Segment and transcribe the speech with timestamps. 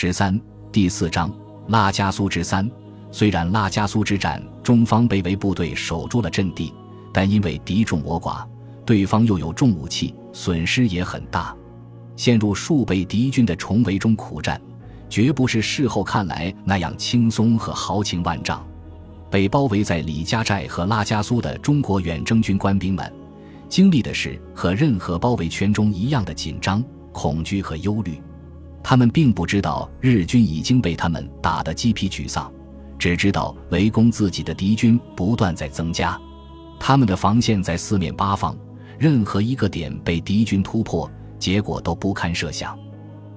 [0.00, 1.28] 十三第四章
[1.70, 2.70] 拉加苏之三。
[3.10, 6.72] 虽然拉加苏之战中方被围部队守住了阵地，
[7.12, 8.46] 但因为敌众我寡，
[8.86, 11.52] 对方又有重武器，损失也很大，
[12.14, 14.60] 陷入数倍敌军的重围中苦战，
[15.10, 18.64] 绝不是事后看来那样轻松和豪情万丈。
[19.28, 23.12] 被包围在李家寨和拉加苏的中国远征军官兵们，
[23.68, 28.22] 经历的是和任何包围圈中一样的紧张、恐惧和忧虑。
[28.88, 32.50] 他们并不知道日军已经被他们打得鸡皮沮丧，
[32.98, 36.18] 只知道围攻自己的敌军不断在增加。
[36.80, 38.56] 他们的防线在四面八方，
[38.98, 41.06] 任何一个点被敌军突破，
[41.38, 42.78] 结果都不堪设想。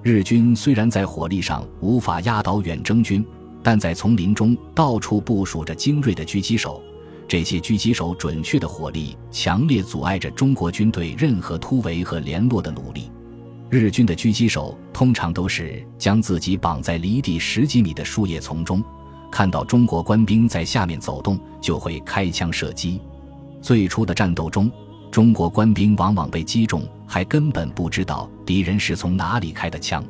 [0.02, 3.22] 日军虽然在火力上无法压倒远征军，
[3.62, 6.82] 但在丛林中到处部署着精锐的狙击手，
[7.28, 13.10] 这些狙击手准确的火力强烈阻碍着中国军队任何突围和联络的努力。
[13.72, 18.84] 日军的狙击手通常都是将自己绑在离地十几米的树叶丛中，
[19.30, 23.00] 看到中国官兵在下面走动，就会开枪射击。
[23.62, 24.70] 最初的战斗中，
[25.10, 30.04] 中国官兵往往被击中，还根本不知道敌人是从哪里开的枪。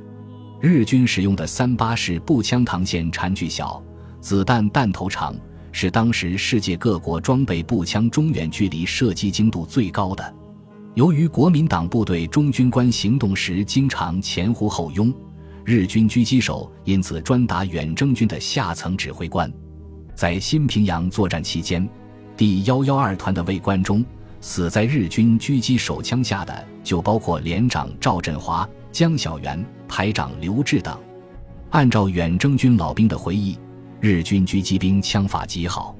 [0.60, 3.80] 日军使用的三八式步枪膛线缠距小，
[4.18, 5.36] 子弹弹头长，
[5.70, 10.34] 是当时世界各国装备步枪中远距离射击精度最高的。
[10.94, 15.10] 由于国民党部队中军官行动时经常前呼后拥，
[15.64, 19.50] 日军狙击手因此专打远征军的下层指挥官。
[20.14, 21.88] 在新平阳作战期间，
[22.36, 24.04] 第幺幺二团的卫官中，
[24.42, 30.94] 死在日军狙击手枪下的就包括连长赵振华、江小元、排长刘志等。
[31.70, 33.58] 按照远征军老兵的回忆，
[33.98, 35.96] 日军狙击兵枪法极好，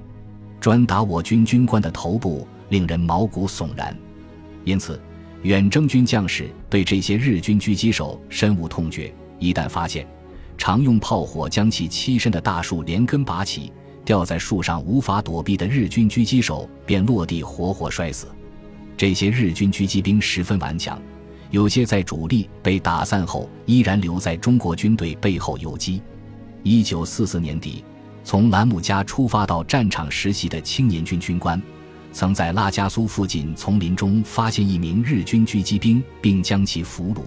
[0.61, 3.97] 专打我军军官的头部，令人毛骨悚然。
[4.65, 5.01] 因此，
[5.43, 9.13] 远征军将士对这些日军狙击手深恶痛绝。
[9.39, 10.07] 一旦发现，
[10.57, 13.73] 常用炮火将其栖身的大树连根拔起，
[14.05, 18.29] 吊在树上无法躲避的日军狙击手便落地活活摔死。
[18.97, 21.01] 这些日军狙击兵十分顽强，
[21.51, 26.01] 有些在主力被打散后依然留在中国军队背后游击。
[26.63, 27.85] 一九四四年底，
[28.23, 31.61] 从兰姆加出发到战场实习的青年军军官。
[32.13, 37.23] 曾在拉加苏附近丛林中发现一名日军狙击兵，并将其俘虏。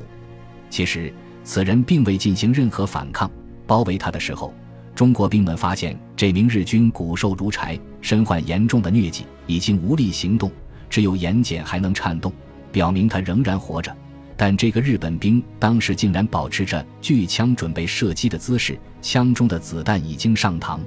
[0.70, 1.12] 其实，
[1.44, 3.30] 此人并未进行任何反抗。
[3.66, 4.54] 包围他的时候，
[4.94, 10.52] 中国兵们发现这名日军骨瘦如柴，身患严重的疟疾，已经无力行动，
[10.88, 12.32] 只有眼睑还能颤动，
[12.72, 13.96] 表明他仍然活着。
[14.38, 20.80] 但这个日本兵当时竟然保持着举枪准备射击的姿势，枪中的子弹已经上膛。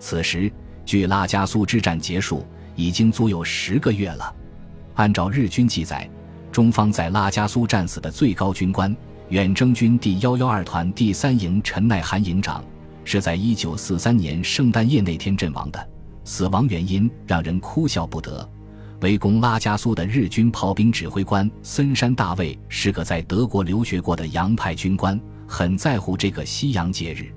[0.00, 0.50] 此时，
[0.84, 2.44] 距拉加苏之战结束。
[2.78, 4.32] 已经足有十个月了。
[4.94, 6.08] 按照日军记载，
[6.52, 8.96] 中方在拉加苏战死的最高军官，
[9.30, 12.64] 远征军第幺幺二团第三营陈乃涵营长，
[13.04, 15.88] 是在一九四三年圣诞夜那天阵亡的。
[16.22, 18.48] 死亡原因让人哭笑不得。
[19.00, 27.32] 围攻拉加苏的日军炮兵指挥官森山大卫是个在德国留学过的洋派军官，很在乎这个西洋节日。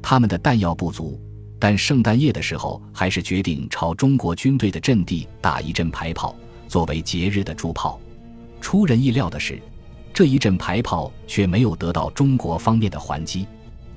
[0.00, 1.20] 他们的弹药不足。
[1.58, 6.36] 但圣诞夜的时候，还是决定朝中国军队的阵地打一阵排炮，
[6.68, 7.98] 作为节日的祝炮。
[8.60, 9.60] 出人意料的是，
[10.12, 13.46] 这一阵排炮却没有得到中国方面的还击。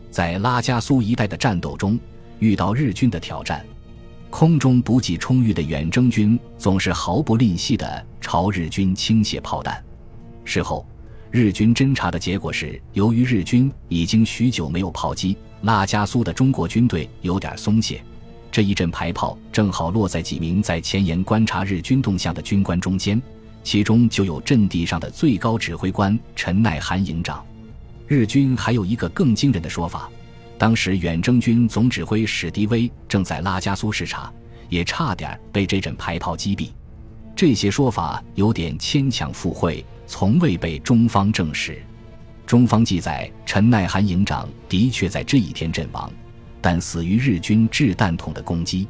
[0.09, 1.99] 在拉加苏一带的战斗中，
[2.39, 3.65] 遇到日军的挑战，
[4.29, 9.83] 空中补给充裕的远征军总是毫不吝惜地朝日军倾泻炮弹。
[10.45, 10.85] 事后，
[11.31, 15.37] 日军侦察的结果是，由于日军已经许久没有炮击。
[15.61, 18.01] 拉加苏的中国军队有点松懈，
[18.51, 23.21] 这一阵排炮正好落在几名在前沿观察日军动向的军官中间，
[23.61, 27.45] 其中就有阵地上的最高指挥官陈乃涵营长。
[28.07, 30.09] 日军还有一个更惊人的说法：
[30.57, 34.33] 当时远征军总指挥史迪威正在拉加苏视察，
[34.67, 36.69] 也差点被这阵排炮击毙。
[37.35, 41.79] 这些说法有点牵强附会，从未被中方证实。
[42.43, 46.11] 中方记载，陈乃涵营长的确在这一天阵亡，
[46.59, 48.87] 但死于日军掷弹筒的攻击。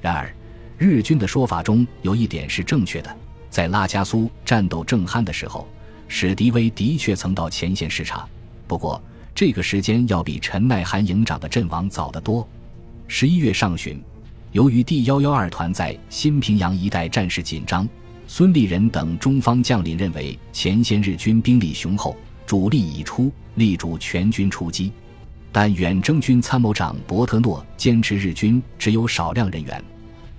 [0.00, 0.32] 然而，
[0.78, 3.12] 日军的说法中有一点是正确的：
[3.50, 5.66] 在拉加苏战斗正酣的时候，
[6.06, 8.24] 史迪威的确曾到前线视察，
[8.68, 9.02] 不过
[9.34, 12.48] 这个时间要比陈乃涵营长的阵亡早得多。
[13.08, 14.00] 十一月上旬，
[14.52, 17.86] 由于第幺幺二团在新平阳一带战事紧张，
[18.34, 22.16] 孙立人等中方将领认为前线日军兵力雄厚。
[22.46, 24.90] 主力已出，力主全军出击，
[25.52, 29.84] 但远征军参谋长伯特诺坚持日军只有少量人员，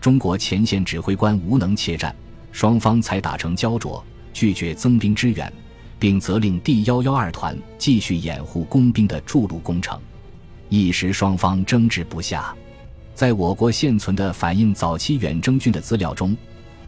[0.01, 2.15] 中国前线指挥官无能怯战，
[2.51, 4.03] 双方才打成胶着，
[4.33, 5.53] 拒绝增兵支援，
[5.99, 10.01] 并责令第幺幺二团继续掩护工兵的筑路工程。
[10.67, 12.55] 一时双方争执不下。
[13.13, 16.35] 在我国现存的反映早期远征军的资料中，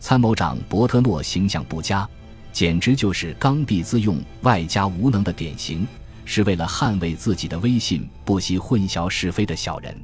[0.08, 2.08] 参谋长伯特诺形象不佳，
[2.52, 5.88] 简直就是刚愎自用外加无能的典型，
[6.26, 10.00] 是为了捍卫自己的威信不惜混淆是非的小人。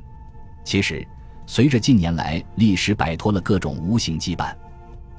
[0.63, 1.07] 其实，
[1.45, 4.55] 随着近年来历史摆脱了各种无形羁绊，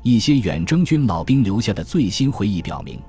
[0.03, 3.01] 一些远征军老兵留下的最新回忆表明，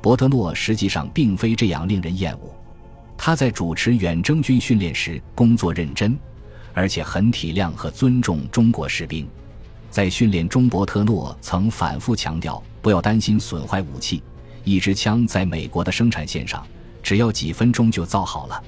[0.00, 2.50] 伯特诺实际上并非这样令人厌恶。
[3.18, 6.18] 他在主持远征军训练时工作认真。
[6.72, 9.28] 而且很体谅和尊重中国士兵，
[9.90, 14.22] 在训练中，伯特诺曾反复强调不要担心损坏武器，
[14.62, 16.64] 一支枪在美国的生产线上，
[17.02, 18.62] 只要几分钟就造好了。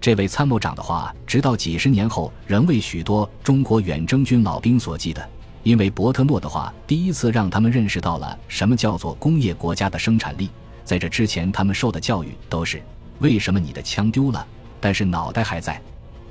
[0.00, 5.26] 这位参谋长的话，直到几十年后仍为许多中国远征军老兵所记得，
[5.62, 10.50] 因为伯特诺的话第一次让他们认识到了什么叫做工业国家的生产力。
[10.84, 12.82] 在这之前，他们受的教育都是
[13.18, 14.46] 为什么你的枪丢了，
[14.80, 15.80] 但是脑袋还在。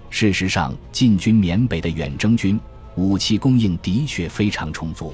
[0.10, 2.58] 事实上，进军缅北的远征军
[2.98, 5.14] 武器供应的确非常充足，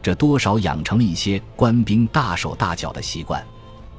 [0.00, 3.44] 这多少养成了一些官兵大手大脚的习惯。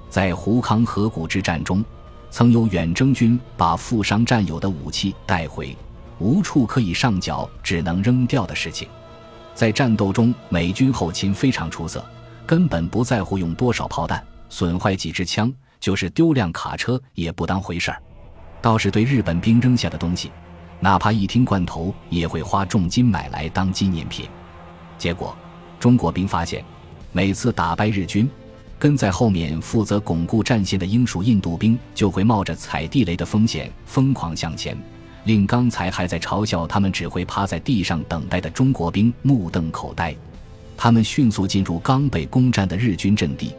[0.10, 1.84] 在胡康河谷之战中，
[2.32, 5.76] 曾有远征军把负伤战友的武器带回，
[6.18, 8.88] 无处可以上缴，只能扔掉的事情。
[9.54, 12.04] 在战斗中，美军后勤非常出色，
[12.46, 18.02] 根本不在乎用多少炮弹，损坏几支枪，就是丢辆卡车也不当回事儿。
[18.62, 20.32] 倒是对日本兵扔下的东西，
[20.80, 24.28] 哪怕一听罐头，也会花重金买来当纪念品。
[24.98, 25.36] 结果，
[25.80, 26.64] 中国兵发现，
[27.12, 28.30] 每次打败日军，
[28.78, 34.78] 跟在后面负责巩固战线的英属印度兵就会冒着踩地雷的风险疯狂向前，
[35.26, 40.16] 令刚才还在嘲笑他们只会趴在地上等待的中国兵目瞪口呆。
[40.78, 43.54] 他们迅速进入刚被攻占的日军阵地。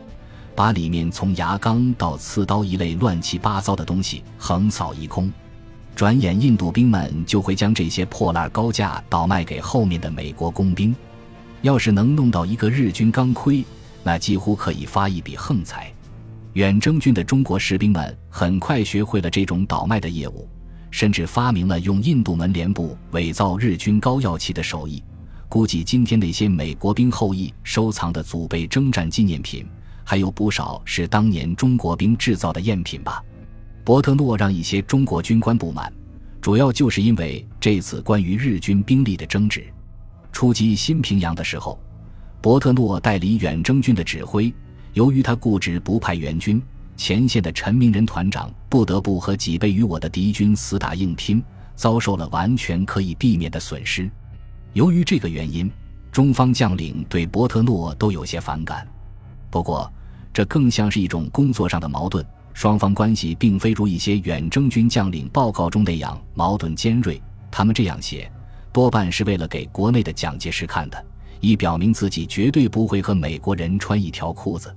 [0.57, 5.33] 把里面从牙缸到刺刀一类乱七八糟的东西横扫一空，
[5.95, 10.95] 转眼印度兵们就会将这些破烂高价倒卖给后面的美国工兵。
[11.63, 13.65] 要是能弄到一个日军钢盔，
[14.03, 15.93] 那几乎可以发一笔横财。
[16.55, 20.49] 远征军的中国士兵们很快学会了这种倒卖的业务，
[20.91, 25.03] 甚至发明了用印度门帘布伪造日军高要器的手艺。
[25.49, 29.67] 估计今天那些美国兵后裔收藏的祖辈征战纪念品。
[30.03, 33.23] 还有不少是当年中国兵制造的赝品吧。
[33.85, 35.93] 伯特诺让一些中国军官不满，
[36.41, 39.65] 主要就是因为这次关于日军兵力的争执。
[40.33, 41.79] 出击新平阳的时候，
[42.41, 44.53] 伯特诺代理远征军的指挥，
[44.93, 46.63] 由于他固执不派援军，
[46.97, 51.43] 前线的陈明仁团长不得不和几倍于我的敌军死打硬拼，
[51.75, 54.09] 遭受了完全可以避免的损失。
[54.73, 55.71] 由于这个原因，
[56.13, 58.87] 中方将领对伯特诺都有些反感。
[59.51, 59.91] 不过，
[60.33, 62.25] 这更像是一种工作上的矛盾，
[62.61, 67.19] 双方关系并非如一些远征军将领报告中那样矛盾尖锐。
[67.51, 68.31] 他们这样写，
[68.71, 71.07] 多半是为了给国内的蒋介石看的，
[71.41, 74.77] 以表明自己绝对不会和美国人穿一条裤子。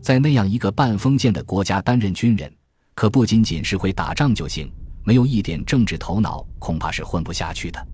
[0.00, 2.50] 在那样一个半封建的国家担任军人，
[2.94, 4.72] 可不仅仅是会打仗就行，
[5.04, 7.86] 没有一点政治头脑，恐怕是混不下去的。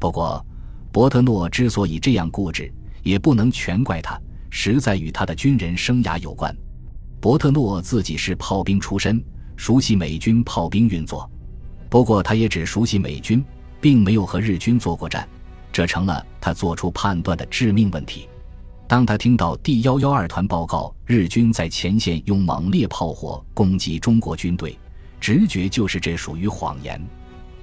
[0.00, 0.44] 不过，
[0.90, 2.68] 伯特诺之所以这样固执，
[3.04, 4.20] 也不能全怪他。
[4.50, 6.52] 实在与他的军人生涯有关。
[7.22, 9.24] 伯特诺自己是炮兵出身，
[9.54, 11.30] 熟悉美军炮兵运作。
[11.88, 13.44] 不过，他也只熟悉美军，
[13.80, 15.28] 并没有和日军作过战，
[15.70, 18.28] 这成了他做出判断的致命问题。
[18.88, 24.76] 当他听到第幺幺二团报告日军在前线用猛烈炮火攻击中国军队，
[25.20, 27.00] 直觉就是这属于谎言。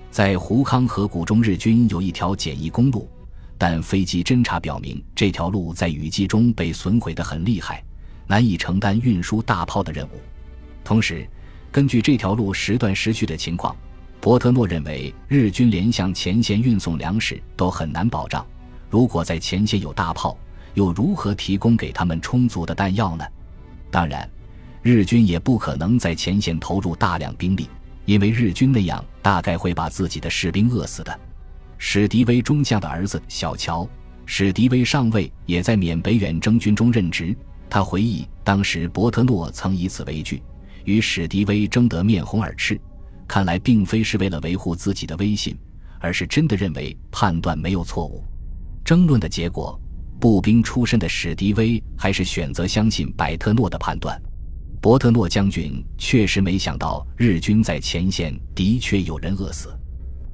[0.10, 3.10] 在胡康河谷中，日军有一条简易公路。
[3.58, 7.84] 但飞机侦察表明，这条路在雨季中被损毁得很厉害，
[8.30, 10.22] 难以承担运输大炮的任务。
[10.84, 11.28] 同时，
[11.72, 13.76] 根据这条路时断时续的情况，
[14.22, 18.46] 伯特诺认为日军连向前线运送粮食都很难保障。
[18.88, 20.38] 如果在前线有大炮，
[20.76, 23.26] 又如何提供给他们充足的弹药呢？
[23.90, 24.30] 当然，
[24.84, 27.68] 日军也不可能在前线投入大量兵力，
[28.06, 31.20] 因为日军那样大概会把自己的士兵饿死的。
[31.80, 33.90] 史迪威中将的儿子小乔，
[34.28, 37.36] 史迪威上尉也在缅北远征军中任职。
[37.70, 40.42] 他回忆，当时伯特诺曾以此为据，
[40.86, 42.80] 与史迪威争得面红耳赤。
[43.28, 45.56] 看来，并非是为了维护自己的威信，
[46.00, 48.24] 而是真的认为判断没有错误。
[48.84, 49.80] 争论的结果，
[50.20, 54.20] 步兵出身的史迪威还是选择相信百特诺的判断。
[54.82, 59.70] 伯特诺将军确实没想到日军在前线的确有人饿死。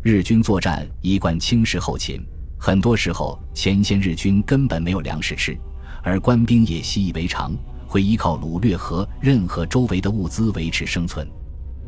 [0.02, 2.24] 日军作战一贯轻视后勤，
[2.58, 5.58] 很多时候前线日军根本没有粮食吃，
[6.06, 7.52] 而官兵也习以为常，
[7.88, 11.28] 会依靠掳掠和任何周围的物资维持生存。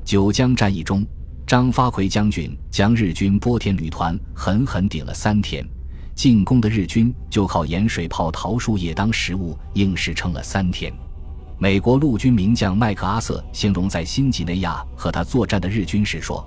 [0.04, 1.06] 九江战役中，
[1.46, 5.64] 张发奎将军将日军波田旅团狠狠顶了三天，
[6.16, 10.92] 进攻的日军就靠盐水泡桃树叶当食物，硬是撑了三天。
[11.60, 16.44] 美国陆军名将麦克阿瑟形容在新几内亚和他作战的日军时说：“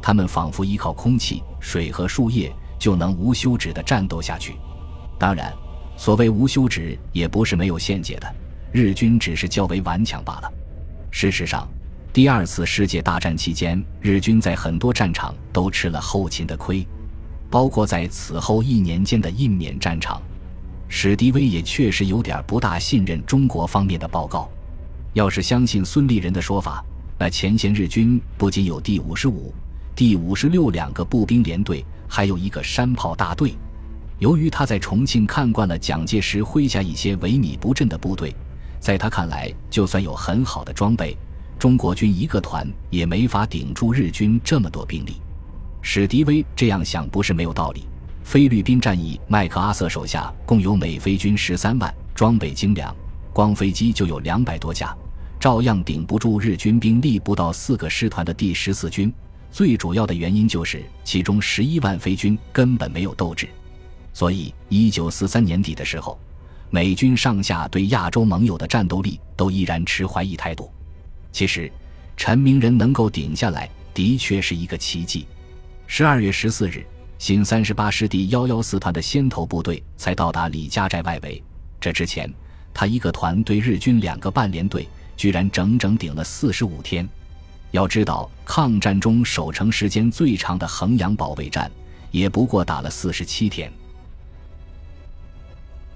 [0.00, 4.54] 他们仿佛依靠空气、水和树叶就能无休止地战斗下去。”
[5.18, 5.52] 当然，
[6.00, 8.34] 所谓无休止也不是没有限界的，
[8.72, 10.50] 日军只是较为顽强罢了。
[11.10, 11.68] 事实上，
[12.10, 16.86] 第二次世界大战期间，日军在很多战场都吃了后勤的亏，
[17.50, 20.22] 包括在此后一年间的印缅战场。
[20.88, 24.48] 史迪威也确实有点不大信任中国方面的报告。
[25.12, 26.82] 要是相信孙立人的说法，
[27.18, 29.52] 那前线日军不仅有第五十五、
[29.94, 33.52] 第五十六两个步兵连队，还有一个山炮大队。
[34.20, 38.34] 由于他在重庆看惯了蒋介石麾下一些萎靡不振的部队，
[38.78, 41.16] 在他看来，就算有很好的装备，
[41.58, 45.14] 中国军一个团也没法顶住日军这么多兵力。
[45.80, 47.88] 史迪威这样想不是没有道理。
[48.22, 52.94] 菲律宾战役，麦克阿瑟手下共有美菲军十三万，装备精良，
[53.32, 54.94] 光飞机就有两百多架，
[55.40, 59.10] 照样顶不住日军兵力不到四个师团的第十四军。
[59.50, 63.48] 最主要的原因就是其中十一万飞军根本没有斗志。
[64.12, 66.18] 所以，一九四三年底的时候，
[66.70, 70.70] 美军上下对亚洲盟友的战斗力都依然持怀疑态度。
[71.32, 71.70] 其实，
[72.16, 75.26] 陈明仁能够顶下来，的确是一个奇迹。
[75.86, 76.86] 十二月十四日。
[77.18, 81.42] 新三十八师第幺幺四团的先头部队才到达李家寨外围，
[81.78, 82.32] 这之前，
[82.72, 84.88] 他一个团对日军两个半连队，
[85.18, 87.06] 居然整整顶了四十五天。
[87.72, 91.70] 要知道，抗战中守城时间最长的衡阳保卫战，
[92.10, 93.70] 也不过打了四十七天。